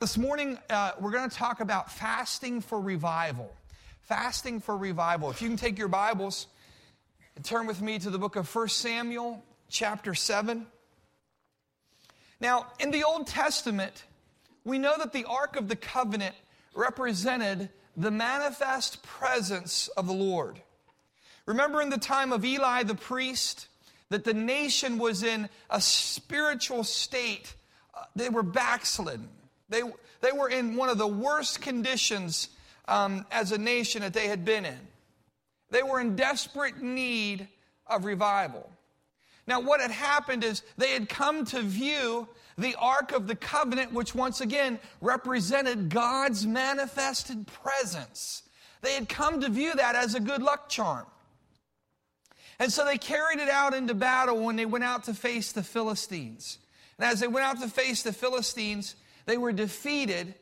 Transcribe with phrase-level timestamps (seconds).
[0.00, 3.52] This morning, uh, we're going to talk about fasting for revival.
[4.00, 5.28] Fasting for revival.
[5.28, 6.46] If you can take your Bibles
[7.36, 10.66] and turn with me to the book of 1 Samuel, chapter 7.
[12.40, 14.04] Now, in the Old Testament,
[14.64, 16.34] we know that the Ark of the Covenant
[16.74, 20.62] represented the manifest presence of the Lord.
[21.44, 23.68] Remember in the time of Eli the priest
[24.08, 27.54] that the nation was in a spiritual state,
[27.94, 29.28] uh, they were backslidden.
[29.70, 29.82] They,
[30.20, 32.48] they were in one of the worst conditions
[32.86, 34.78] um, as a nation that they had been in.
[35.70, 37.48] They were in desperate need
[37.86, 38.68] of revival.
[39.46, 42.28] Now, what had happened is they had come to view
[42.58, 48.42] the Ark of the Covenant, which once again represented God's manifested presence.
[48.82, 51.06] They had come to view that as a good luck charm.
[52.58, 55.62] And so they carried it out into battle when they went out to face the
[55.62, 56.58] Philistines.
[56.98, 58.96] And as they went out to face the Philistines,
[59.30, 60.34] they were defeated.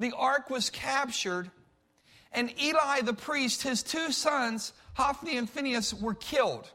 [0.00, 1.52] The ark was captured.
[2.32, 6.68] And Eli the priest, his two sons, Hophni and Phinehas, were killed.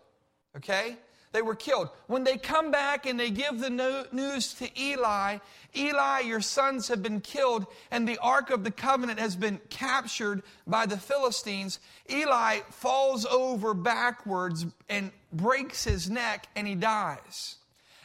[0.56, 0.96] Okay?
[1.34, 1.90] They were killed.
[2.08, 5.40] When they come back and they give the news to Eli,
[5.76, 10.44] Eli, your sons have been killed, and the Ark of the Covenant has been captured
[10.66, 11.80] by the Philistines.
[12.10, 17.58] Eli falls over backwards and breaks his neck, and he dies.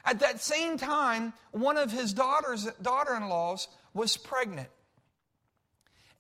[0.07, 4.69] At that same time, one of his daughters, daughter-in-laws was pregnant.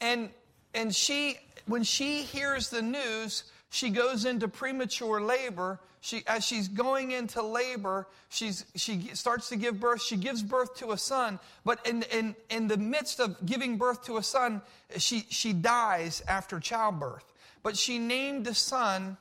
[0.01, 0.31] And,
[0.75, 5.79] and she, when she hears the news, she goes into premature labor.
[6.01, 10.03] She, as she's going into labor, she's, she starts to give birth.
[10.03, 14.05] She gives birth to a son, but in, in, in the midst of giving birth
[14.07, 14.63] to a son,
[14.99, 17.25] she, she dies after childbirth.
[17.63, 19.17] But she named the son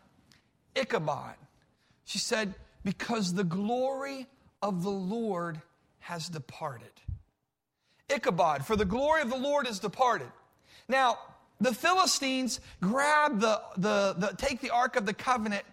[0.76, 1.36] Ichabod.
[2.06, 4.28] She said, Because the glory
[4.66, 5.62] of the Lord
[6.00, 6.90] has departed.
[8.10, 10.28] Ichabod, for the glory of the Lord is departed.
[10.88, 11.20] Now,
[11.62, 15.64] the Philistines grab the, the, the take the Ark of the Covenant,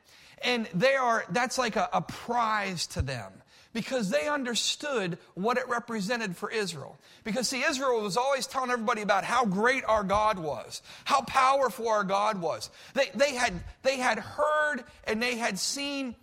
[0.42, 3.33] and they are, that's like a, a prize to them
[3.72, 6.98] because they understood what it represented for Israel.
[7.24, 11.88] Because see, Israel was always telling everybody about how great our God was, how powerful
[11.88, 12.68] our God was.
[12.92, 16.14] They, they, had, they had heard and they had seen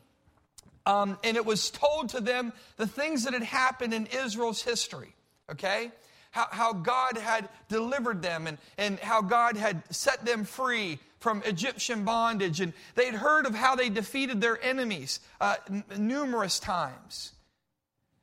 [0.86, 5.14] um, and it was told to them the things that had happened in Israel's history,
[5.52, 5.92] okay?
[6.32, 11.44] How, how God had delivered them and, and how God had set them free from
[11.46, 12.62] Egyptian bondage.
[12.62, 17.34] And they'd heard of how they defeated their enemies uh, n- numerous times.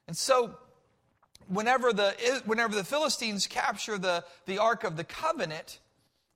[0.09, 0.57] And so,
[1.49, 2.15] whenever the,
[2.47, 5.79] whenever the Philistines capture the, the Ark of the Covenant,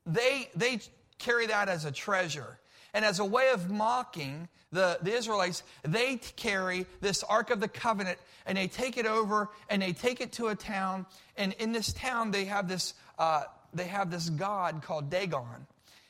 [0.06, 0.80] they, they
[1.18, 2.58] carry that as a treasure.
[2.92, 7.68] And as a way of mocking the, the Israelites, they carry this Ark of the
[7.68, 11.06] Covenant and they take it over and they take it to a town.
[11.36, 15.66] And in this town, they have this, uh, they have this god called Dagon.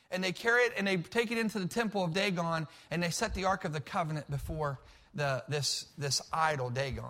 [0.09, 3.09] And they carry it and they take it into the temple of Dagon and they
[3.09, 4.79] set the Ark of the Covenant before
[5.13, 7.05] the, this, this idol, Dagon.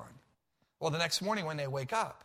[0.80, 2.24] Well, the next morning when they wake up,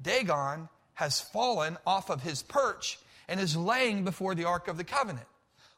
[0.00, 4.84] Dagon has fallen off of his perch and is laying before the Ark of the
[4.84, 5.26] Covenant.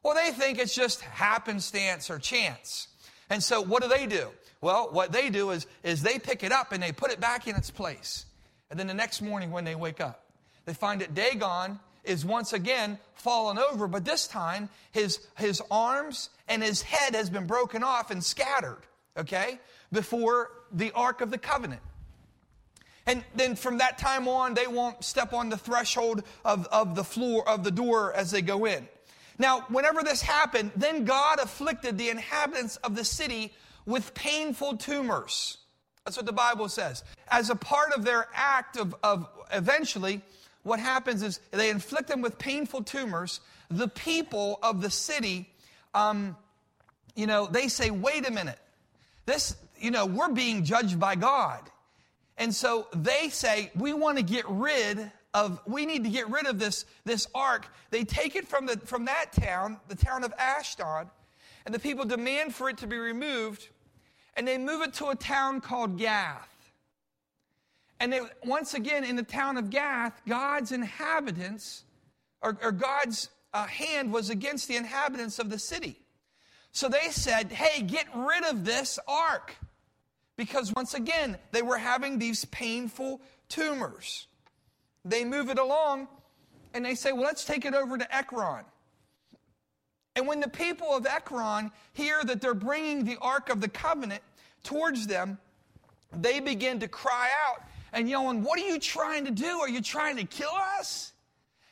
[0.03, 2.89] Well, they think it's just happenstance or chance.
[3.31, 4.29] And so what do they do?
[4.61, 7.47] Well, what they do is, is they pick it up and they put it back
[7.47, 8.27] in its place.
[8.71, 10.25] And then the next morning when they wake up,
[10.65, 16.31] they find that Dagon is once again fallen over, but this time his, his arms
[16.49, 18.83] and his head has been broken off and scattered,
[19.17, 19.61] okay,
[19.93, 21.83] before the Ark of the Covenant.
[23.07, 27.05] And then from that time on, they won't step on the threshold of, of the
[27.05, 28.89] floor of the door as they go in.
[29.39, 33.53] Now, whenever this happened, then God afflicted the inhabitants of the city
[33.87, 35.59] with painful tumors.
[36.05, 37.05] That's what the Bible says.
[37.29, 40.21] As a part of their act of, of eventually,
[40.63, 43.41] what happens is they inflict them with painful tumors.
[43.71, 45.49] The people of the city,
[45.95, 46.37] um,
[47.15, 48.59] you know, they say, wait a minute.
[49.27, 51.61] This, you know, we're being judged by God.
[52.37, 56.47] And so they say, we want to get rid of we need to get rid
[56.47, 57.67] of this, this ark.
[57.91, 61.09] They take it from, the, from that town, the town of Ashdod,
[61.65, 63.69] and the people demand for it to be removed,
[64.35, 66.49] and they move it to a town called Gath.
[68.01, 71.85] And they, once again, in the town of Gath, God's inhabitants,
[72.43, 75.97] or, or God's uh, hand was against the inhabitants of the city.
[76.73, 79.55] So they said, hey, get rid of this ark.
[80.37, 84.27] Because once again, they were having these painful tumors.
[85.05, 86.09] They move it along
[86.75, 88.65] and they say, well, let's take it over to Ekron.
[90.15, 94.23] And when the people of Ekron hear that they're bringing the Ark of the Covenant
[94.63, 95.39] towards them,
[96.13, 97.63] they begin to cry out
[97.93, 99.61] and yelling, What are you trying to do?
[99.61, 101.13] Are you trying to kill us?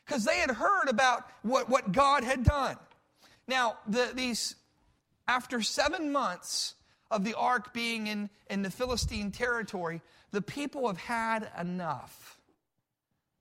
[0.07, 2.77] Because they had heard about what, what God had done.
[3.47, 4.57] Now, the, these,
[5.29, 6.75] after seven months
[7.11, 10.01] of the ark being in, in the Philistine territory,
[10.31, 12.40] the people have had enough.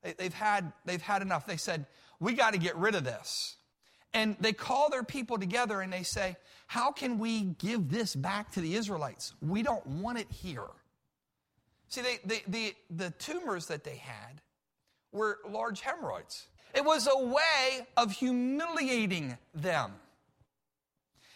[0.02, 1.46] They, they've, had, they've had enough.
[1.46, 1.86] They said,
[2.18, 3.56] We got to get rid of this.
[4.12, 6.36] And they call their people together and they say,
[6.66, 9.34] How can we give this back to the Israelites?
[9.40, 10.66] We don't want it here.
[11.88, 14.40] See, they, they, the, the tumors that they had
[15.12, 16.46] were large hemorrhoids.
[16.74, 19.92] It was a way of humiliating them.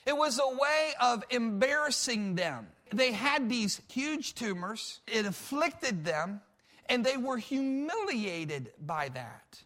[0.06, 2.68] It was a way of embarrassing them.
[2.92, 6.40] They had these huge tumors, it afflicted them,
[6.86, 9.62] and they were humiliated by that.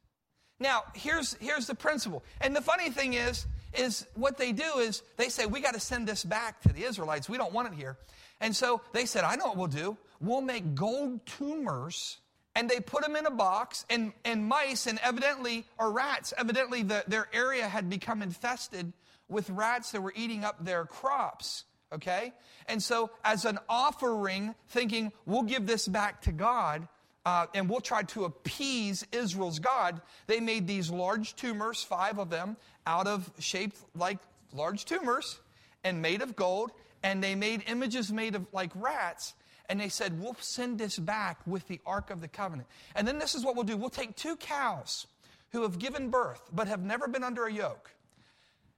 [0.60, 2.24] Now, here's, here's the principle.
[2.40, 5.80] And the funny thing is, is what they do is they say, we got to
[5.80, 7.28] send this back to the Israelites.
[7.28, 7.96] We don't want it here.
[8.40, 9.96] And so they said, I know what we'll do.
[10.20, 12.18] We'll make gold tumors
[12.58, 16.82] and they put them in a box and, and mice and evidently, or rats, evidently
[16.82, 18.92] the, their area had become infested
[19.28, 21.64] with rats that were eating up their crops.
[21.92, 22.32] Okay?
[22.66, 26.88] And so, as an offering, thinking we'll give this back to God,
[27.24, 32.30] uh, and we'll try to appease Israel's God, they made these large tumors, five of
[32.30, 32.56] them,
[32.86, 34.18] out of shaped like
[34.52, 35.38] large tumors
[35.84, 36.72] and made of gold.
[37.02, 39.34] And they made images made of like rats.
[39.68, 42.68] And they said, We'll send this back with the Ark of the Covenant.
[42.94, 45.06] And then this is what we'll do we'll take two cows
[45.50, 47.90] who have given birth but have never been under a yoke.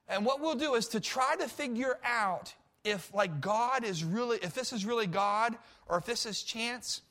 [0.09, 2.53] And what we'll do is to try to figure out
[2.83, 5.57] if, like, God is really, if this is really God
[5.87, 7.03] or if this is chance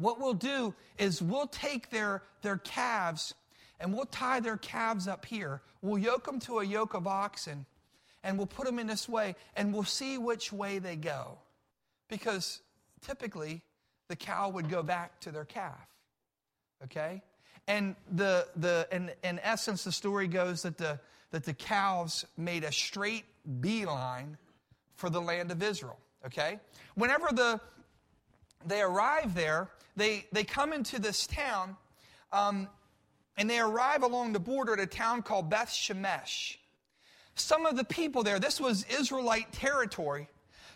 [0.00, 3.34] what we'll do is we'll take their, their calves
[3.78, 5.62] and we'll tie their calves up here.
[5.82, 7.66] We'll yoke them to a yoke of oxen
[8.22, 11.38] and we'll put them in this way and we'll see which way they go.
[12.08, 12.60] Because
[13.02, 13.62] typically
[14.08, 15.86] the cow would go back to their calf.
[16.84, 17.22] Okay?
[17.68, 20.98] And the, the, in, in essence, the story goes that the,
[21.30, 23.24] that the cows made a straight
[23.60, 24.36] beeline
[24.96, 25.98] for the land of Israel.
[26.26, 26.58] Okay?
[26.94, 27.60] Whenever the,
[28.66, 31.76] they arrive there, they, they come into this town,
[32.32, 32.68] um,
[33.36, 36.56] and they arrive along the border at a town called Beth Shemesh.
[37.34, 40.28] Some of the people there, this was Israelite territory,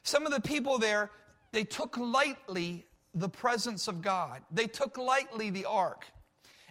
[0.03, 1.11] some of the people there,
[1.53, 4.43] they took lightly the presence of God.
[4.51, 6.05] They took lightly the ark.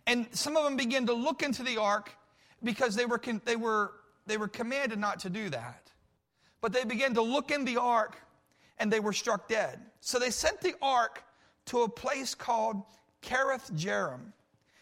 [0.06, 2.12] And some of them began to look into the ark
[2.64, 3.92] because they were, they were,
[4.28, 5.92] they were commanded not to do that.
[6.62, 8.18] But they began to look in the ark
[8.78, 9.80] and they were struck dead.
[10.02, 11.24] So they sent the ark
[11.68, 12.84] to a place called
[13.22, 14.34] Kiriath Jearim.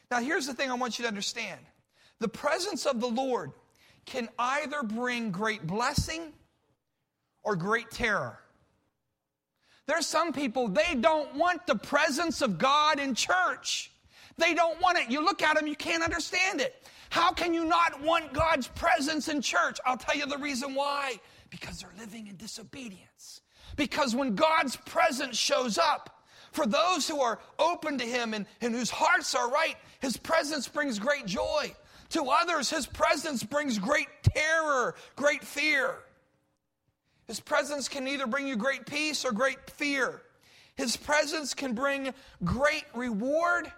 [0.09, 1.59] Now, here's the thing I want you to understand
[2.19, 3.51] the presence of the Lord
[4.05, 6.33] can either bring great blessing
[7.43, 8.37] or great terror.
[9.87, 13.91] There's some people, they don't want the presence of God in church.
[14.37, 15.09] They don't want it.
[15.09, 16.87] You look at them, you can't understand it.
[17.09, 19.79] How can you not want God's presence in church?
[19.85, 21.19] I'll tell you the reason why.
[21.49, 23.41] Because they're living in disobedience.
[23.75, 26.20] Because when God's presence shows up,
[26.51, 30.67] for those who are open to Him and, and whose hearts are right, His presence
[30.67, 31.73] brings great joy.
[32.09, 35.95] To others, His presence brings great terror, great fear.
[37.25, 40.21] His presence can either bring you great peace or great fear.
[40.75, 42.13] His presence can bring
[42.43, 43.71] great reward,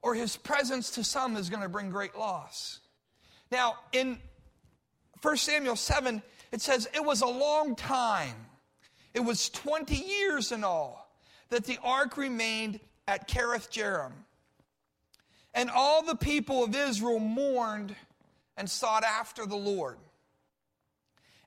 [0.00, 2.78] or His presence to some is going to bring great loss.
[3.50, 4.18] Now, in
[5.20, 8.36] 1 Samuel 7, it says, It was a long time.
[9.12, 11.01] It was 20 years in all
[11.52, 14.12] that the ark remained at Kiriath Jearim.
[15.52, 17.94] And all the people of Israel mourned
[18.56, 19.98] and sought after the Lord.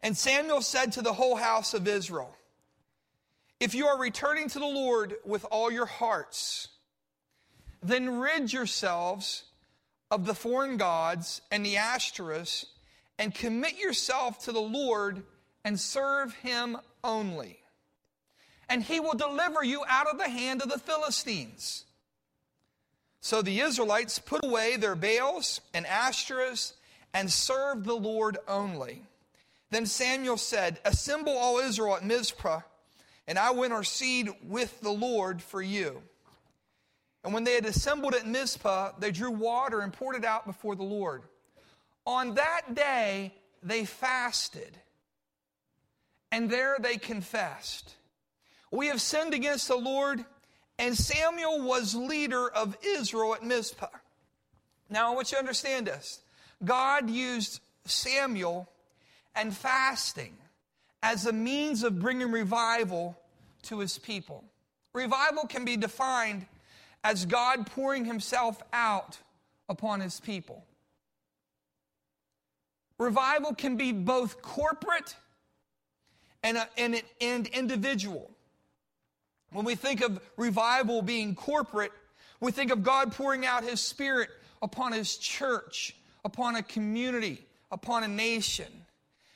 [0.04, 2.36] And Samuel said to the whole house of Israel,
[3.60, 6.68] If you are returning to the Lord with all your hearts,
[7.82, 9.46] then rid yourselves
[10.12, 12.66] of the foreign gods and the Ashtoreths,
[13.18, 15.24] and commit yourself to the Lord
[15.64, 17.65] and serve him only
[18.70, 21.86] and he will deliver you out of the hand of the Philistines.
[23.22, 26.74] So the Israelites put away their Baals and Ashtoreths
[27.14, 29.02] and served the Lord only.
[29.72, 32.62] Then Samuel said, Assemble all Israel at Mizpah,
[33.28, 36.04] and I will intercede with the Lord for you.
[37.24, 40.76] And when they had assembled at Mizpah, they drew water and poured it out before
[40.76, 41.24] the Lord.
[42.06, 44.78] On that day, they fasted,
[46.32, 47.96] and there they confessed.
[48.76, 50.26] We have sinned against the Lord,
[50.78, 53.88] and Samuel was leader of Israel at Mizpah.
[54.90, 56.20] Now, I want you to understand this.
[56.64, 58.68] God used Samuel
[59.34, 60.36] and fasting
[61.02, 63.18] as a means of bringing revival
[63.64, 64.44] to his people.
[64.92, 66.46] Revival can be defined
[67.02, 69.18] as God pouring himself out
[69.70, 70.66] upon his people.
[72.98, 75.16] Revival can be both corporate
[76.44, 78.35] and, and, and individual.
[79.56, 81.94] When we think of revival being corporate,
[82.42, 84.30] we think of God pouring out his spirit
[84.62, 85.96] upon his church,
[86.26, 88.68] upon a community, upon a nation.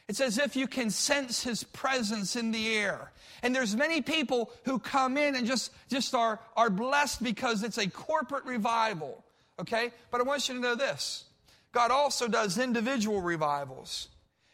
[0.09, 3.13] It's as if you can sense his presence in the air.
[3.43, 7.77] And there's many people who come in and just, just are, are blessed because it's
[7.77, 9.23] a corporate revival.
[9.57, 9.91] Okay?
[10.11, 11.23] But I want you to know this.
[11.71, 14.09] God also does individual revivals.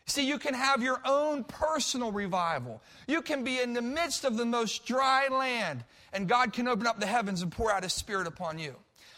[0.07, 2.81] See, you can have your own personal revival.
[3.07, 5.83] You can be in the midst of the most dry land,
[6.13, 8.75] and God can open up the heavens and pour out His Spirit upon you.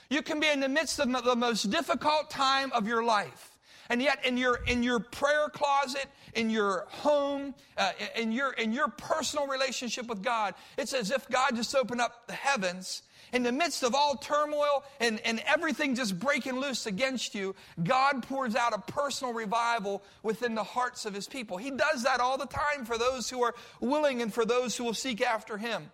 [0.09, 3.51] You can be in the midst of the most difficult time of your life.
[3.89, 8.71] And yet, in your, in your prayer closet, in your home, uh, in, your, in
[8.71, 13.03] your personal relationship with God, it's as if God just opened up the heavens
[13.33, 18.23] in the midst of all turmoil and, and everything just breaking loose against you, God
[18.23, 21.57] pours out a personal revival within the hearts of his people.
[21.57, 24.83] He does that all the time for those who are willing and for those who
[24.83, 25.91] will seek after him.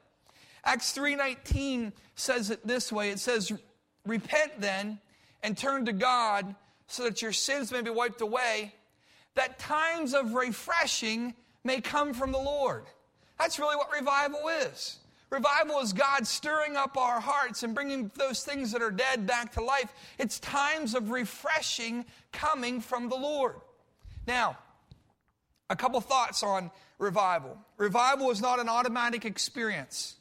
[0.63, 3.10] Acts 3:19 says it this way.
[3.10, 3.52] It says,
[4.06, 5.02] "Repent then
[5.42, 6.56] and turn to God
[6.88, 8.75] so that your sins may be wiped away,
[9.36, 12.86] that times of refreshing may come from the Lord."
[13.38, 15.00] That's really what revival is.
[15.34, 19.52] Revival is God stirring up our hearts and bringing those things that are dead back
[19.54, 19.92] to life.
[20.20, 23.56] It's times of refreshing coming from the Lord.
[24.28, 24.60] Now,
[25.72, 27.58] a couple thoughts on revival.
[27.78, 30.18] Revival is not an automatic experience,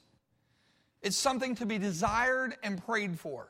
[1.03, 3.49] it's something to be desired and prayed for.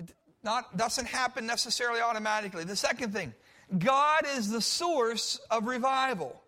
[0.00, 2.64] It not, doesn't happen necessarily automatically.
[2.64, 3.32] The second thing,
[3.78, 6.42] God is the source of revival.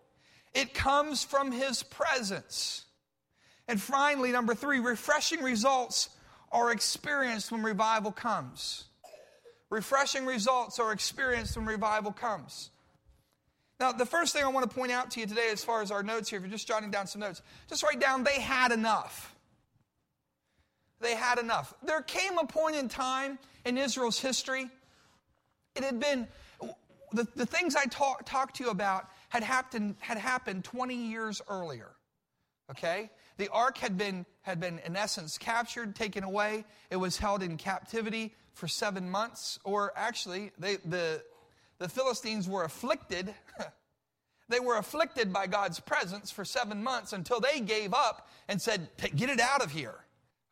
[0.54, 2.84] It comes from His presence.
[3.68, 6.10] And finally, number three, refreshing results
[6.52, 8.84] are experienced when revival comes.
[9.70, 12.70] Refreshing results are experienced when revival comes.
[13.80, 15.90] Now, the first thing I want to point out to you today, as far as
[15.90, 18.70] our notes here, if you're just jotting down some notes, just write down they had
[18.70, 19.34] enough.
[21.00, 21.74] They had enough.
[21.82, 24.70] There came a point in time in Israel's history,
[25.74, 26.28] it had been,
[27.12, 31.42] the, the things I talk, talked to you about had happened, had happened 20 years
[31.48, 31.90] earlier.
[32.70, 33.10] Okay?
[33.36, 36.64] The ark had been, had been, in essence, captured, taken away.
[36.90, 41.22] It was held in captivity for seven months, or actually, they, the,
[41.78, 43.34] the Philistines were afflicted.
[44.48, 48.88] they were afflicted by God's presence for seven months until they gave up and said,
[49.16, 49.96] Get it out of here.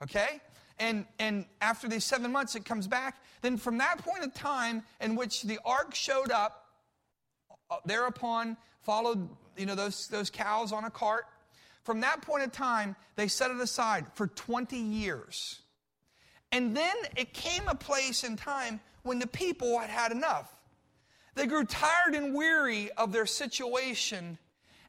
[0.03, 0.41] Okay?
[0.79, 3.23] And, and after these seven months, it comes back.
[3.43, 6.67] Then, from that point of time in which the ark showed up,
[7.71, 11.27] uh, thereupon followed you know those, those cows on a cart
[11.85, 15.61] from that point of time, they set it aside for 20 years.
[16.51, 20.55] And then it came a place in time when the people had had enough.
[21.35, 24.39] They grew tired and weary of their situation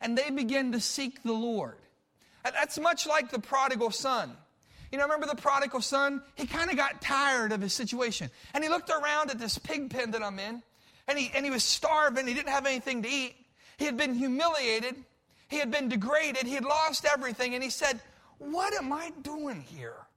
[0.03, 1.77] and they began to seek the Lord.
[2.43, 4.35] That's much like the prodigal son.
[4.91, 6.21] You know, remember the prodigal son?
[6.35, 8.29] He kind of got tired of his situation.
[8.53, 10.61] And he looked around at this pig pen that I'm in,
[11.07, 12.27] and he, and he was starving.
[12.27, 13.35] He didn't have anything to eat.
[13.77, 14.95] He had been humiliated.
[15.53, 16.47] He had been degraded.
[16.47, 17.53] He had lost everything.
[17.53, 17.99] And he said,
[18.39, 20.07] What am I doing here?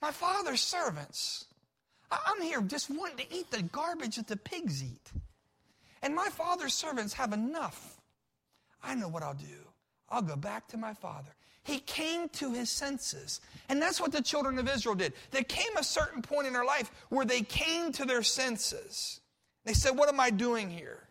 [0.00, 1.44] My father's servants.
[2.10, 5.12] I'm here just wanting to eat the garbage that the pigs eat.
[6.00, 8.00] And my father's servants have enough.
[8.82, 9.68] I know what I'll do.
[10.08, 11.34] I'll go back to my father.
[11.64, 13.42] He came to his senses.
[13.68, 15.12] And that's what the children of Israel did.
[15.30, 19.20] There came a certain point in their life where they came to their senses.
[19.66, 21.01] They said, What am I doing here?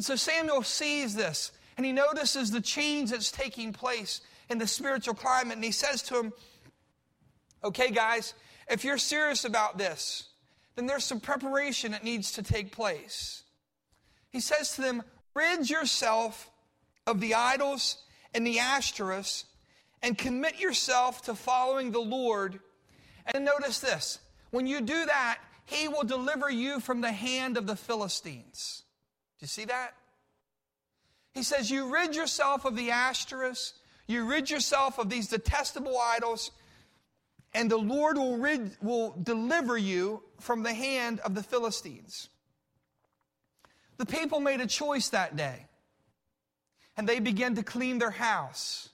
[0.00, 4.66] And so Samuel sees this and he notices the change that's taking place in the
[4.66, 5.56] spiritual climate.
[5.56, 6.32] And he says to him,
[7.62, 8.32] Okay, guys,
[8.70, 10.30] if you're serious about this,
[10.74, 13.42] then there's some preparation that needs to take place.
[14.30, 15.02] He says to them,
[15.34, 16.50] Rid yourself
[17.06, 17.98] of the idols
[18.32, 19.44] and the Ashtoreths
[20.02, 22.58] and commit yourself to following the Lord.
[23.34, 24.18] And notice this
[24.50, 28.84] when you do that, he will deliver you from the hand of the Philistines.
[29.40, 29.94] Do you see that?
[31.32, 33.72] He says, You rid yourself of the Ashtoreths,
[34.06, 36.50] you rid yourself of these detestable idols,
[37.54, 42.28] and the Lord will, rid, will deliver you from the hand of the Philistines.
[43.96, 45.66] The people made a choice that day,
[46.98, 48.90] and they began to clean their house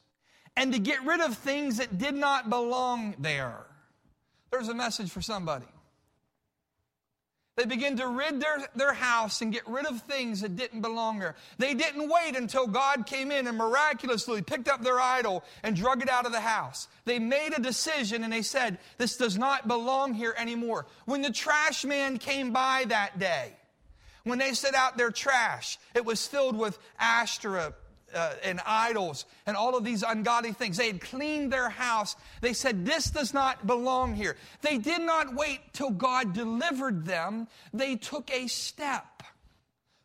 [0.56, 3.66] and to get rid of things that did not belong there.
[4.52, 5.66] There's a message for somebody.
[7.56, 11.18] They began to rid their, their house and get rid of things that didn't belong
[11.18, 11.36] there.
[11.56, 16.02] They didn't wait until God came in and miraculously picked up their idol and drug
[16.02, 16.86] it out of the house.
[17.06, 20.84] They made a decision and they said, This does not belong here anymore.
[21.06, 23.54] When the trash man came by that day,
[24.24, 27.72] when they set out their trash, it was filled with Ashtoreth
[28.16, 30.76] uh, and idols and all of these ungodly things.
[30.76, 32.16] They had cleaned their house.
[32.40, 34.36] They said, This does not belong here.
[34.62, 39.22] They did not wait till God delivered them, they took a step.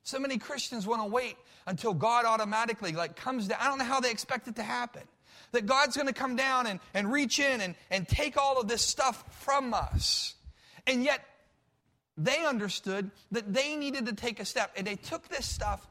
[0.03, 1.37] So many Christians want to wait
[1.67, 3.59] until God automatically like comes down.
[3.61, 5.03] I don't know how they expect it to happen.
[5.51, 8.67] That God's going to come down and, and reach in and, and take all of
[8.67, 10.35] this stuff from us.
[10.87, 11.23] And yet,
[12.17, 14.71] they understood that they needed to take a step.
[14.75, 15.85] And they took this stuff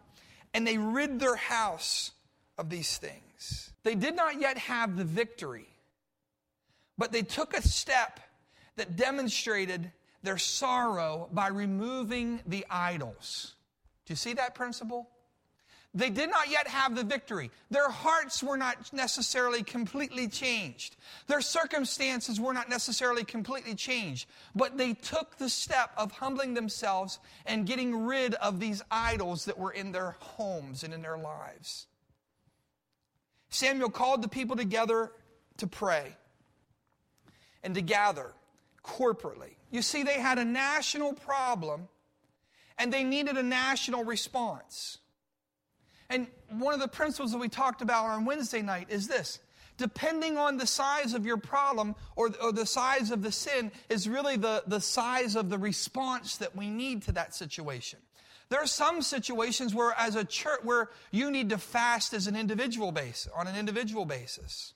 [0.54, 2.12] and they rid their house
[2.58, 3.72] of these things.
[3.82, 5.68] They did not yet have the victory,
[6.98, 8.20] but they took a step
[8.76, 9.90] that demonstrated
[10.22, 13.54] their sorrow by removing the idols.
[14.04, 15.08] Do you see that principle?
[15.92, 17.50] They did not yet have the victory.
[17.68, 20.96] Their hearts were not necessarily completely changed.
[21.26, 24.28] Their circumstances were not necessarily completely changed.
[24.54, 29.58] But they took the step of humbling themselves and getting rid of these idols that
[29.58, 31.86] were in their homes and in their lives.
[33.48, 35.10] Samuel called the people together
[35.56, 36.14] to pray
[37.64, 38.32] and to gather
[38.84, 39.56] corporately.
[39.72, 41.88] You see, they had a national problem
[42.78, 44.98] and they needed a national response.
[46.10, 49.38] And one of the principles that we talked about on Wednesday night is this
[49.78, 54.06] depending on the size of your problem or, or, the size of the sin is
[54.06, 57.98] really the, the size of the response that we need to that situation.
[58.50, 62.36] There are some situations where as a church where you need to fast as an
[62.36, 64.74] individual base on an individual basis.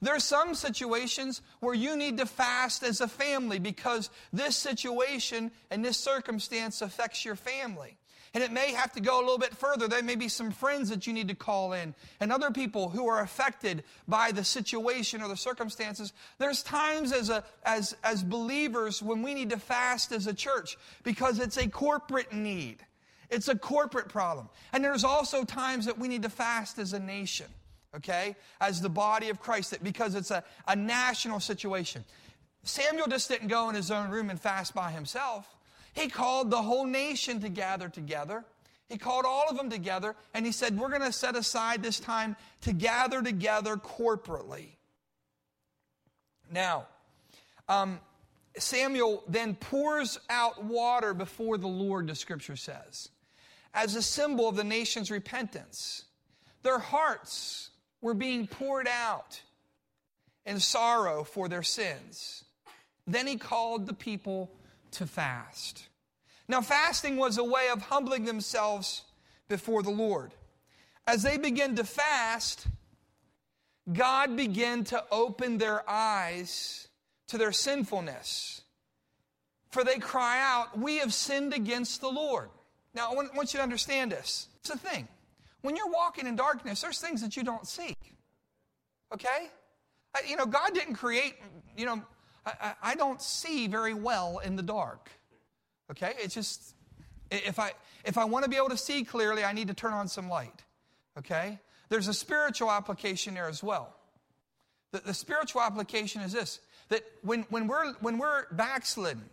[0.00, 5.50] There are some situations where you need to fast as a family because this situation
[5.70, 7.98] and this circumstance affects your family.
[8.36, 9.88] And it may have to go a little bit further.
[9.88, 13.08] There may be some friends that you need to call in and other people who
[13.08, 16.12] are affected by the situation or the circumstances.
[16.36, 20.76] There's times as, a, as, as believers when we need to fast as a church
[21.02, 22.84] because it's a corporate need.
[23.30, 24.50] It's a corporate problem.
[24.74, 27.46] And there's also times that we need to fast as a nation,
[27.96, 28.36] okay?
[28.60, 32.04] As the body of Christ, because it's a, a national situation.
[32.64, 35.55] Samuel just didn't go in his own room and fast by himself.
[35.96, 38.44] He called the whole nation to gather together.
[38.88, 41.98] He called all of them together and he said, We're going to set aside this
[41.98, 44.68] time to gather together corporately.
[46.52, 46.86] Now,
[47.68, 47.98] um,
[48.58, 53.08] Samuel then pours out water before the Lord, the scripture says,
[53.74, 56.04] as a symbol of the nation's repentance.
[56.62, 59.40] Their hearts were being poured out
[60.44, 62.44] in sorrow for their sins.
[63.06, 64.50] Then he called the people
[64.92, 65.88] to fast.
[66.48, 69.02] Now, fasting was a way of humbling themselves
[69.48, 70.32] before the Lord.
[71.06, 72.66] As they began to fast,
[73.92, 76.88] God began to open their eyes
[77.28, 78.62] to their sinfulness.
[79.70, 82.48] For they cry out, We have sinned against the Lord.
[82.94, 84.48] Now, I want you to understand this.
[84.60, 85.06] It's a thing.
[85.62, 87.94] When you're walking in darkness, there's things that you don't see.
[89.12, 89.50] Okay?
[90.26, 91.34] You know, God didn't create,
[91.76, 92.02] you know,
[92.46, 95.10] I, I don't see very well in the dark.
[95.90, 96.14] Okay?
[96.18, 96.74] It's just,
[97.30, 97.72] if I,
[98.04, 100.28] if I want to be able to see clearly, I need to turn on some
[100.28, 100.62] light.
[101.18, 101.58] Okay?
[101.88, 103.94] There's a spiritual application there as well.
[104.92, 109.24] The, the spiritual application is this that when, when, we're, when we're backslidden,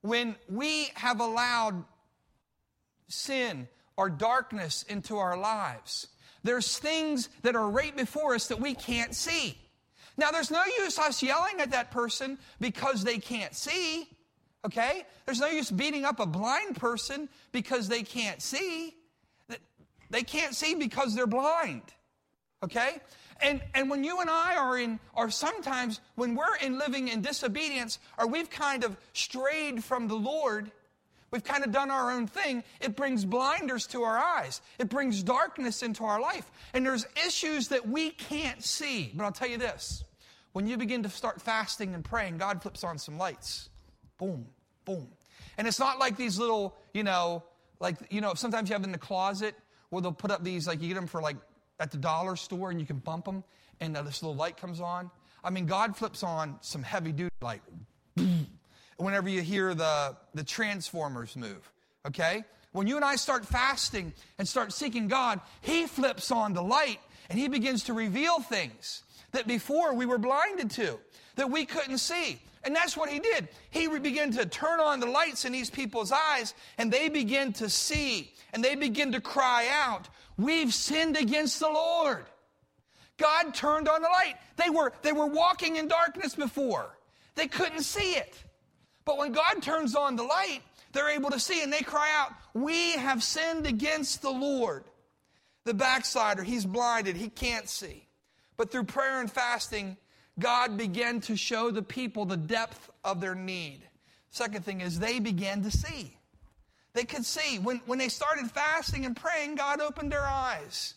[0.00, 1.84] when we have allowed
[3.08, 6.08] sin or darkness into our lives,
[6.42, 9.58] there's things that are right before us that we can't see.
[10.16, 14.08] Now, there's no use us yelling at that person because they can't see,
[14.64, 15.04] okay?
[15.26, 18.94] There's no use beating up a blind person because they can't see.
[20.10, 21.82] They can't see because they're blind,
[22.62, 23.00] okay?
[23.42, 27.20] And, and when you and I are in, or sometimes when we're in living in
[27.20, 30.70] disobedience, or we've kind of strayed from the Lord,
[31.34, 32.62] We've kind of done our own thing.
[32.80, 34.60] It brings blinders to our eyes.
[34.78, 36.48] It brings darkness into our life.
[36.72, 39.10] And there's issues that we can't see.
[39.12, 40.04] But I'll tell you this
[40.52, 43.68] when you begin to start fasting and praying, God flips on some lights.
[44.16, 44.46] Boom,
[44.84, 45.08] boom.
[45.58, 47.42] And it's not like these little, you know,
[47.80, 49.56] like, you know, sometimes you have in the closet
[49.90, 51.38] where they'll put up these, like you get them for like
[51.80, 53.42] at the dollar store and you can bump them
[53.80, 55.10] and uh, this little light comes on.
[55.42, 57.62] I mean, God flips on some heavy duty light
[58.96, 61.70] whenever you hear the, the transformers move,
[62.06, 62.44] okay?
[62.72, 67.00] When you and I start fasting and start seeking God, He flips on the light
[67.30, 69.02] and He begins to reveal things
[69.32, 70.98] that before we were blinded to,
[71.36, 72.38] that we couldn't see.
[72.64, 73.48] And that's what he did.
[73.70, 77.68] He began to turn on the lights in these people's eyes, and they begin to
[77.68, 82.24] see, and they begin to cry out, We've sinned against the Lord.
[83.18, 84.34] God turned on the light.
[84.56, 86.96] They were, they were walking in darkness before,
[87.34, 88.42] they couldn't see it.
[89.04, 90.60] But when God turns on the light,
[90.92, 94.84] they're able to see, and they cry out, We have sinned against the Lord.
[95.64, 98.06] The backslider, he's blinded, he can't see.
[98.56, 99.96] But through prayer and fasting,
[100.38, 103.80] God began to show the people the depth of their need.
[104.30, 106.16] Second thing is they began to see.
[106.92, 107.58] They could see.
[107.58, 110.94] When, when they started fasting and praying, God opened their eyes.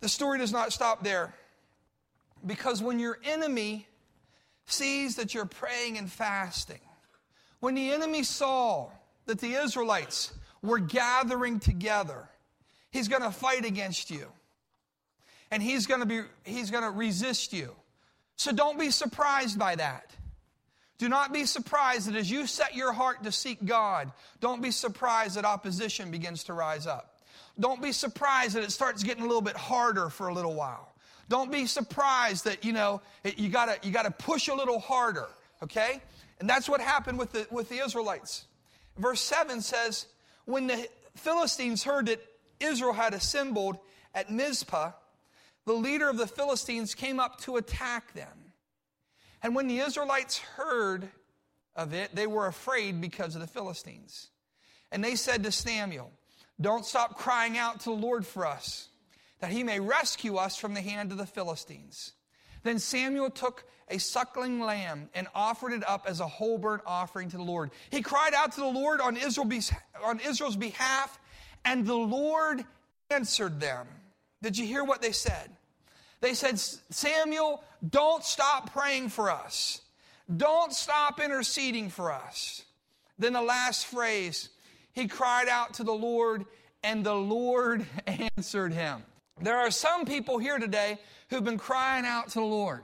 [0.00, 1.34] The story does not stop there.
[2.44, 3.88] Because when your enemy
[4.66, 6.80] sees that you're praying and fasting,
[7.60, 8.90] when the enemy saw
[9.26, 12.28] that the Israelites were gathering together,
[12.90, 14.26] he's going to fight against you
[15.50, 17.74] and he's going to be he's going to resist you.
[18.36, 20.10] So don't be surprised by that.
[20.98, 24.70] Do not be surprised that as you set your heart to seek God, don't be
[24.70, 27.20] surprised that opposition begins to rise up.
[27.58, 30.92] Don't be surprised that it starts getting a little bit harder for a little while.
[31.28, 33.00] Don't be surprised that, you know,
[33.36, 35.26] you gotta, you gotta push a little harder,
[35.62, 36.00] okay?
[36.38, 38.46] And that's what happened with the, with the Israelites.
[38.96, 40.06] Verse 7 says,
[40.44, 42.20] When the Philistines heard that
[42.60, 43.78] Israel had assembled
[44.14, 44.92] at Mizpah,
[45.64, 48.52] the leader of the Philistines came up to attack them.
[49.42, 51.08] And when the Israelites heard
[51.74, 54.28] of it, they were afraid because of the Philistines.
[54.92, 56.10] And they said to Samuel,
[56.60, 58.88] Don't stop crying out to the Lord for us,
[59.40, 62.12] that he may rescue us from the hand of the Philistines.
[62.62, 67.28] Then Samuel took a suckling lamb and offered it up as a whole burnt offering
[67.30, 67.70] to the Lord.
[67.90, 71.18] He cried out to the Lord on, on Israel's behalf,
[71.64, 72.64] and the Lord
[73.10, 73.86] answered them.
[74.42, 75.50] Did you hear what they said?
[76.20, 79.80] They said, Samuel, don't stop praying for us.
[80.34, 82.64] Don't stop interceding for us.
[83.18, 84.48] Then the last phrase,
[84.92, 86.46] he cried out to the Lord,
[86.82, 89.04] and the Lord answered him.
[89.40, 92.82] There are some people here today who've been crying out to the Lord.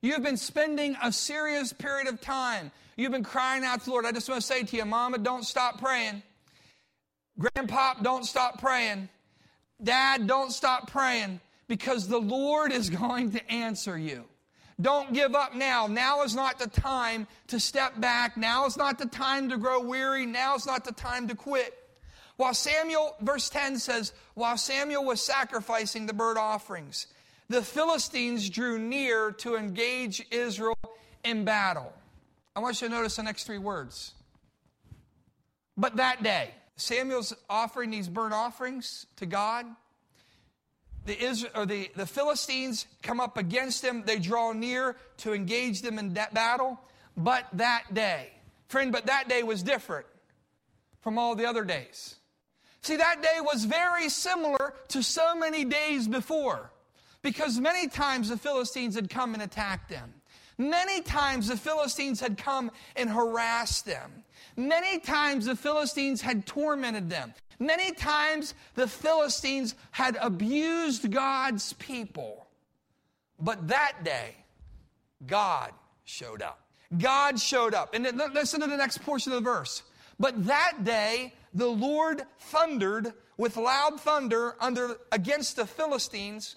[0.00, 2.72] You've been spending a serious period of time.
[2.96, 4.06] You've been crying out to the Lord.
[4.06, 6.22] I just want to say to you, Mama, don't stop praying.
[7.38, 9.08] Grandpa, don't stop praying.
[9.82, 14.24] Dad, don't stop praying because the Lord is going to answer you.
[14.80, 15.86] Don't give up now.
[15.86, 18.36] Now is not the time to step back.
[18.36, 20.24] Now is not the time to grow weary.
[20.24, 21.74] Now is not the time to quit.
[22.36, 27.06] While Samuel, verse 10 says, while Samuel was sacrificing the burnt offerings,
[27.48, 30.78] the Philistines drew near to engage Israel
[31.24, 31.92] in battle.
[32.56, 34.14] I want you to notice the next three words.
[35.76, 39.66] But that day, Samuel's offering these burnt offerings to God
[41.04, 44.04] the, Israel, or the, the Philistines come up against them.
[44.06, 46.80] They draw near to engage them in that battle.
[47.16, 48.28] But that day,
[48.68, 50.06] friend, but that day was different
[51.00, 52.16] from all the other days.
[52.82, 56.70] See, that day was very similar to so many days before
[57.22, 60.12] because many times the Philistines had come and attacked them.
[60.58, 64.24] Many times the Philistines had come and harassed them.
[64.56, 67.32] Many times the Philistines had tormented them.
[67.58, 72.48] Many times the Philistines had abused God's people.
[73.38, 74.34] But that day,
[75.26, 75.72] God
[76.04, 76.60] showed up.
[76.98, 77.94] God showed up.
[77.94, 79.82] And listen to the next portion of the verse.
[80.18, 86.56] But that day, the Lord thundered with loud thunder under, against the Philistines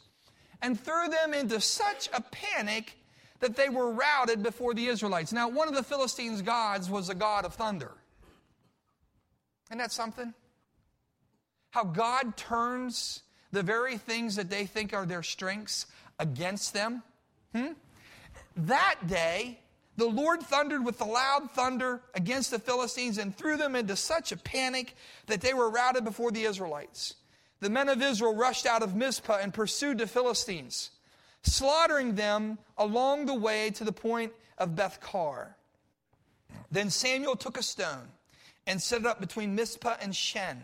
[0.62, 2.98] and threw them into such a panic
[3.40, 5.34] that they were routed before the Israelites.
[5.34, 7.92] Now, one of the Philistines' gods was a god of thunder.
[9.70, 10.34] Isn't that something?
[11.72, 15.88] How God turns the very things that they think are their strengths
[16.20, 17.04] against them.
[17.54, 17.74] Hmm?
[18.56, 19.60] That day,
[19.98, 24.32] the Lord thundered with a loud thunder against the Philistines and threw them into such
[24.32, 24.96] a panic
[25.28, 27.16] that they were routed before the Israelites.
[27.62, 30.92] The men of Israel rushed out of Mizpah and pursued the Philistines,
[31.44, 35.56] slaughtering them along the way to the point of Beth-car.
[36.72, 38.10] Then Samuel took a stone
[38.68, 40.62] and set it up between Mizpah and Shen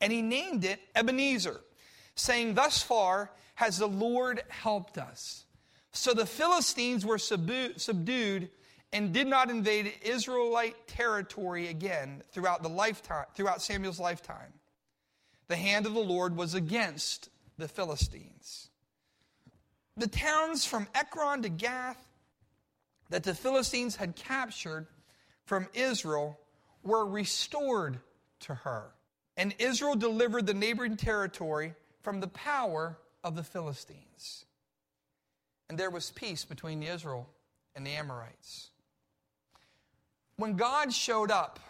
[0.00, 1.60] and he named it Ebenezer,
[2.14, 5.44] saying, Thus far has the Lord helped us.
[5.96, 8.50] So the Philistines were subdued
[8.92, 14.52] and did not invade Israelite territory again throughout, the lifetime, throughout Samuel's lifetime.
[15.48, 18.68] The hand of the Lord was against the Philistines.
[19.96, 22.02] The towns from Ekron to Gath
[23.10, 24.86] that the Philistines had captured
[25.44, 26.38] from Israel
[26.82, 27.98] were restored
[28.40, 28.92] to her.
[29.36, 34.45] And Israel delivered the neighboring territory from the power of the Philistines.
[35.68, 37.28] And there was peace between Israel
[37.74, 38.70] and the Amorites.
[40.36, 41.60] when God showed up,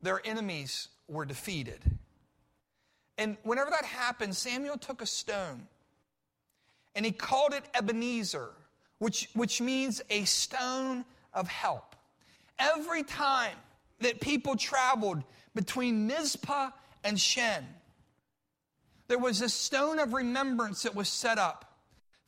[0.00, 1.80] their enemies were defeated.
[3.18, 5.66] And whenever that happened, Samuel took a stone
[6.94, 8.50] and he called it Ebenezer,
[8.98, 11.96] which, which means a stone of help.
[12.58, 13.56] Every time
[14.00, 15.22] that people traveled
[15.54, 16.70] between Mizpah
[17.04, 17.66] and Shen,
[19.08, 21.71] there was a stone of remembrance that was set up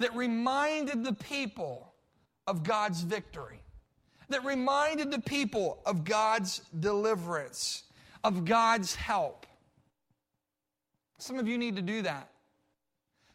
[0.01, 1.93] that reminded the people
[2.47, 3.61] of God's victory,
[4.29, 7.85] that reminded the people of God's deliverance,
[8.23, 9.47] of God's help.
[11.19, 12.31] Some of you need to do that.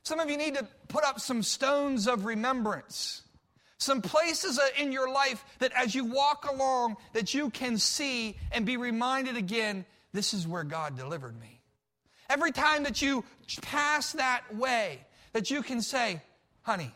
[0.03, 3.23] Some of you need to put up some stones of remembrance.
[3.77, 8.37] Some places uh, in your life that as you walk along that you can see
[8.51, 11.61] and be reminded again, this is where God delivered me.
[12.29, 13.23] Every time that you
[13.61, 14.99] pass that way,
[15.33, 16.21] that you can say,
[16.69, 16.93] honey,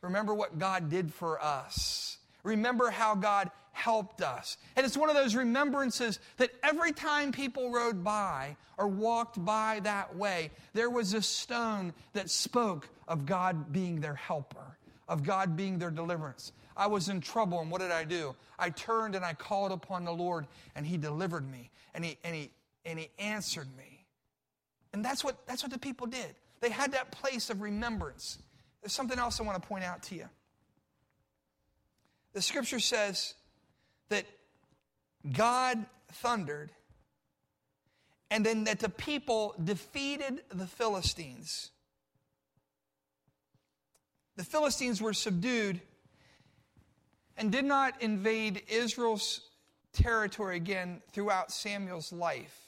[0.00, 2.16] remember what God did for us.
[2.42, 4.56] Remember how God helped us.
[4.76, 9.80] And it's one of those remembrances that every time people rode by or walked by
[9.82, 15.54] that way, there was a stone that spoke of God being their helper, of God
[15.54, 16.52] being their deliverance.
[16.74, 18.34] I was in trouble, and what did I do?
[18.58, 22.34] I turned and I called upon the Lord, and He delivered me, and He, and
[22.34, 22.50] he,
[22.86, 24.06] and he answered me.
[24.94, 26.36] And that's what, that's what the people did.
[26.62, 28.38] They had that place of remembrance.
[28.84, 30.28] There's something else I want to point out to you.
[32.34, 33.32] The scripture says
[34.10, 34.26] that
[35.32, 36.70] God thundered
[38.30, 41.70] and then that the people defeated the Philistines.
[44.36, 45.80] The Philistines were subdued
[47.38, 49.40] and did not invade Israel's
[49.94, 52.60] territory again throughout Samuel's life.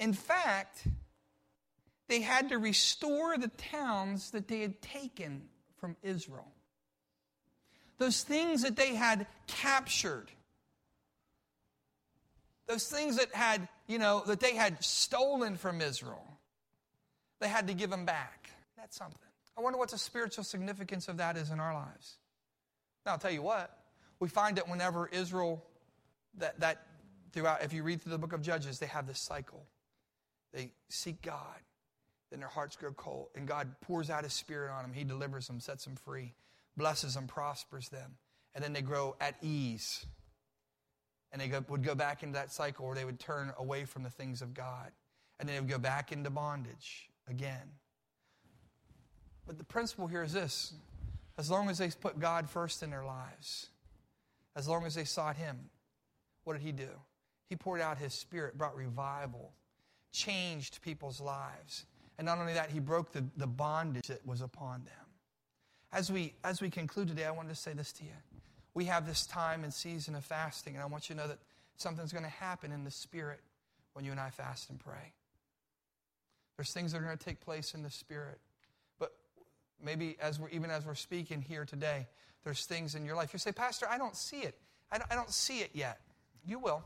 [0.00, 0.86] In fact,
[2.08, 5.42] they had to restore the towns that they had taken
[5.78, 6.52] from Israel
[7.98, 10.30] those things that they had captured,
[12.66, 16.26] those things that had, you know, that they had stolen from Israel,
[17.40, 18.50] they had to give them back.
[18.76, 19.18] That's something.
[19.56, 22.16] I wonder what the spiritual significance of that is in our lives.
[23.04, 23.78] Now, I'll tell you what,
[24.20, 25.64] we find that whenever Israel,
[26.38, 26.86] that, that
[27.32, 29.64] throughout, if you read through the book of Judges, they have this cycle.
[30.52, 31.60] They seek God,
[32.30, 34.92] then their hearts grow cold, and God pours out His Spirit on them.
[34.92, 36.34] He delivers them, sets them free
[36.76, 38.16] blesses them, prospers them.
[38.54, 40.06] And then they grow at ease.
[41.32, 44.02] And they go, would go back into that cycle where they would turn away from
[44.02, 44.92] the things of God.
[45.38, 47.72] And then they would go back into bondage again.
[49.46, 50.72] But the principle here is this
[51.38, 53.68] as long as they put God first in their lives,
[54.54, 55.70] as long as they sought Him,
[56.44, 56.88] what did He do?
[57.50, 59.52] He poured out His Spirit, brought revival,
[60.12, 61.84] changed people's lives.
[62.18, 64.94] And not only that, He broke the, the bondage that was upon them.
[65.92, 68.10] As we, as we conclude today, I wanted to say this to you.
[68.74, 71.38] We have this time and season of fasting, and I want you to know that
[71.76, 73.40] something's going to happen in the Spirit
[73.94, 75.12] when you and I fast and pray.
[76.56, 78.38] There's things that are going to take place in the Spirit.
[78.98, 79.12] But
[79.82, 82.06] maybe as we're, even as we're speaking here today,
[82.44, 83.32] there's things in your life.
[83.32, 84.58] You say, Pastor, I don't see it.
[84.90, 86.00] I don't, I don't see it yet.
[86.46, 86.82] You will.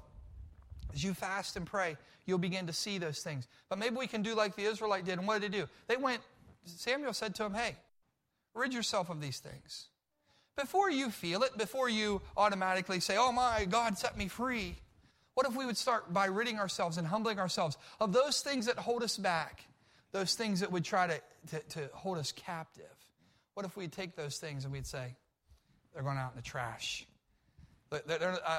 [0.92, 3.46] As you fast and pray, you'll begin to see those things.
[3.68, 5.18] But maybe we can do like the Israelite did.
[5.18, 5.68] And what did they do?
[5.86, 6.20] They went,
[6.64, 7.76] Samuel said to him, Hey,
[8.54, 9.86] Rid yourself of these things.
[10.56, 14.76] Before you feel it, before you automatically say, Oh my, God set me free,
[15.34, 18.76] what if we would start by ridding ourselves and humbling ourselves of those things that
[18.76, 19.64] hold us back,
[20.12, 22.84] those things that would try to, to, to hold us captive?
[23.54, 25.16] What if we take those things and we'd say,
[25.94, 27.06] They're going out in the trash?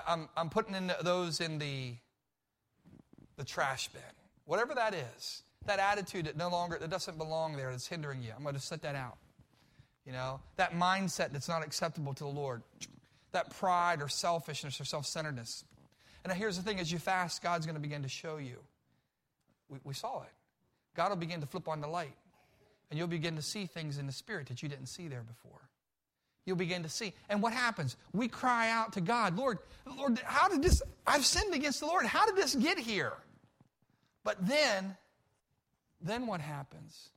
[0.07, 1.95] I'm, I'm putting in those in the,
[3.41, 4.01] the trash bin.
[4.45, 8.31] Whatever that is, that attitude that no longer, that doesn't belong there, that's hindering you,
[8.35, 9.17] I'm going to set that out.
[10.05, 12.61] You know, that mindset that's not acceptable to the Lord,
[13.31, 15.63] that pride or selfishness or self centeredness.
[16.23, 18.57] And here's the thing as you fast, God's going to begin to show you.
[19.69, 20.29] We, we saw it.
[20.95, 22.15] God will begin to flip on the light,
[22.91, 25.61] and you'll begin to see things in the spirit that you didn't see there before.
[26.45, 27.13] You'll begin to see.
[27.29, 27.97] And what happens?
[28.13, 32.05] We cry out to God, Lord, Lord, how did this, I've sinned against the Lord.
[32.05, 33.13] How did this get here?
[34.23, 34.95] But then,
[36.01, 37.09] then what happens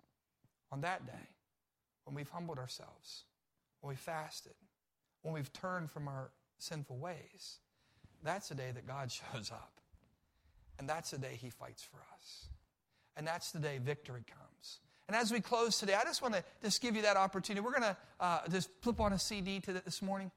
[0.73, 1.29] on that day?
[2.05, 3.25] when we've humbled ourselves,
[3.81, 4.55] when we've fasted,
[5.23, 7.59] when we've turned from our sinful ways,
[8.23, 9.81] that's the day that God shows up.
[10.79, 12.49] And that's the day He fights for us.
[13.17, 14.81] And that's the day victory comes.
[15.07, 17.65] And as we close today, I just want to just give you that opportunity.
[17.65, 20.31] We're going to uh, just flip on a CD to this morning.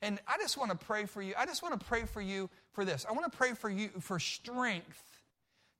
[0.00, 1.34] And I just want to pray for you.
[1.36, 3.04] I just want to pray for you for this.
[3.08, 5.21] I want to pray for you for strength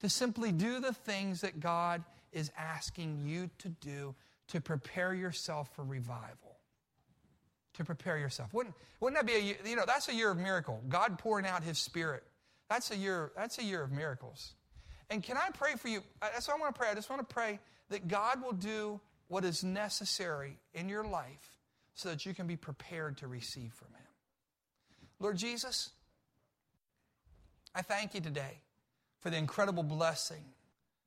[0.03, 4.15] to simply do the things that God is asking you to do
[4.49, 6.59] to prepare yourself for revival.
[7.75, 8.53] to prepare yourself.
[8.53, 10.83] Wouldn't, wouldn't that be a year, you know, that's a year of miracle.
[10.88, 12.23] God pouring out his spirit.
[12.69, 14.55] That's a year, that's a year of miracles.
[15.11, 16.03] And can I pray for you?
[16.21, 16.88] That's what I want to pray.
[16.91, 17.61] I just want to pray
[17.91, 21.59] that God will do what is necessary in your life
[21.95, 24.07] so that you can be prepared to receive from him.
[25.21, 25.91] Lord Jesus,
[27.75, 28.61] I thank you today
[29.23, 30.45] for the incredible blessing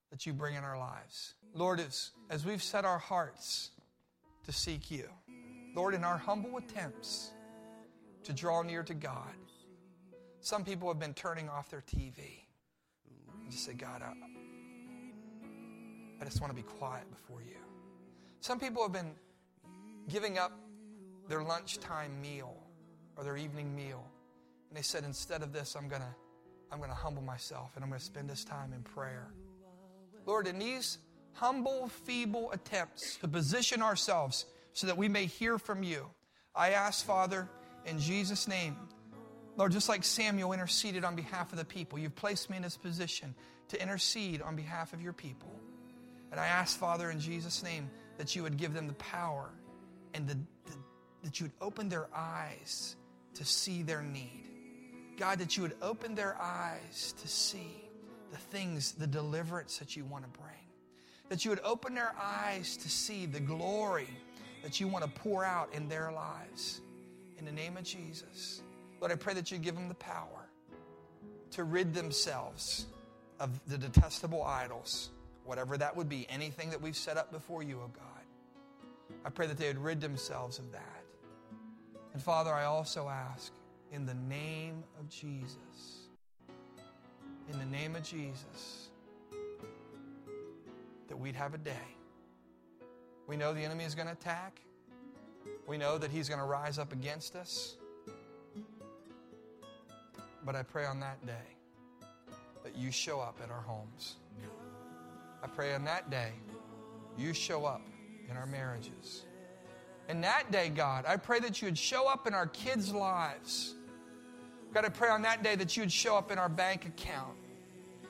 [0.10, 1.34] that you bring in our lives.
[1.54, 3.71] Lord, as, as we've set our hearts
[4.45, 5.10] to seek you,
[5.75, 7.32] Lord, in our humble attempts
[8.23, 9.36] to draw near to God,
[10.39, 12.45] some people have been turning off their TV
[13.43, 14.13] and just say, God, I,
[16.21, 17.58] I just want to be quiet before you.
[18.39, 19.12] Some people have been
[20.08, 20.58] giving up
[21.28, 22.56] their lunchtime meal
[23.17, 24.06] or their evening meal.
[24.69, 26.15] And they said, instead of this, I'm going to
[26.71, 29.28] I'm going to humble myself and I'm going to spend this time in prayer.
[30.25, 30.97] Lord, in these
[31.34, 36.08] humble, feeble attempts to position ourselves so that we may hear from you,
[36.56, 37.49] I ask, Father,
[37.86, 38.75] in Jesus' name,
[39.58, 42.78] Lord, just like Samuel interceded on behalf of the people, you've placed me in this
[42.78, 43.36] position
[43.69, 45.51] to intercede on behalf of your people.
[46.32, 49.49] And I ask, Father, in Jesus' name, that you would give them the power
[50.13, 50.78] and the, the,
[51.23, 52.95] that you would open their eyes
[53.36, 54.54] to see their need.
[55.17, 57.89] God, that you would open their eyes to see
[58.32, 60.51] the things, the deliverance that you want to bring.
[61.30, 64.10] That you would open their eyes to see the glory
[64.63, 66.82] that you want to pour out in their lives.
[67.38, 68.62] In the name of Jesus.
[68.99, 70.49] Lord, I pray that you give them the power
[71.51, 72.88] to rid themselves
[73.39, 75.10] of the detestable idols,
[75.45, 78.06] whatever that would be, anything that we've set up before you, oh God.
[79.25, 81.04] I pray that they would rid themselves of that.
[82.13, 83.51] And Father, I also ask
[83.95, 86.10] in the name of Jesus,
[87.49, 88.89] in the name of Jesus,
[91.08, 91.95] that we'd have a day.
[93.25, 94.60] We know the enemy is going to attack.
[95.65, 97.77] We know that he's going to rise up against us.
[100.43, 101.47] But I pray on that day
[102.65, 104.17] that you show up at our homes.
[105.41, 106.34] I pray on that day
[107.17, 107.81] you show up
[108.29, 109.23] in our marriages.
[110.10, 113.75] And that day, God, I pray that you would show up in our kids' lives.
[114.75, 117.31] God, I pray on that day that you would show up in our bank account.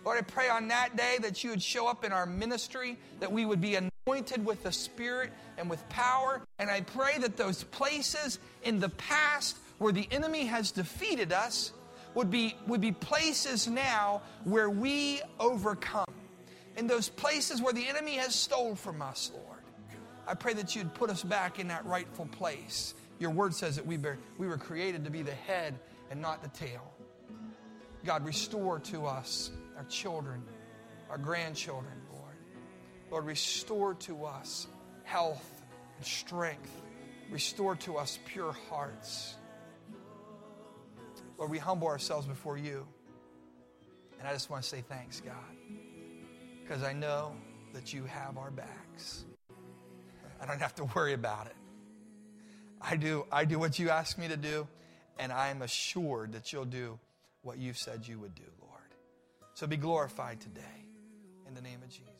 [0.03, 3.31] Lord, I pray on that day that you would show up in our ministry, that
[3.31, 6.41] we would be anointed with the Spirit and with power.
[6.57, 11.71] And I pray that those places in the past where the enemy has defeated us
[12.15, 16.05] would be, would be places now where we overcome.
[16.77, 19.59] In those places where the enemy has stole from us, Lord.
[20.27, 22.95] I pray that you'd put us back in that rightful place.
[23.19, 25.75] Your word says that we, were, we were created to be the head
[26.09, 26.93] and not the tail.
[28.05, 30.43] God, restore to us our children,
[31.09, 32.35] our grandchildren, Lord.
[33.11, 34.67] Lord, restore to us
[35.03, 35.63] health
[35.97, 36.71] and strength.
[37.31, 39.35] Restore to us pure hearts.
[41.37, 42.87] Lord, we humble ourselves before you.
[44.19, 45.35] And I just want to say thanks, God,
[46.61, 47.35] because I know
[47.73, 49.25] that you have our backs.
[50.41, 51.55] I don't have to worry about it.
[52.81, 54.67] I do, I do what you ask me to do,
[55.17, 56.99] and I am assured that you'll do
[57.41, 58.71] what you've said you would do, Lord.
[59.53, 60.61] So be glorified today
[61.47, 62.14] in the name of Jesus.